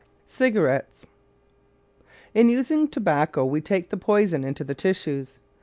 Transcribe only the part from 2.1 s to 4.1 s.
In using tobacco we take the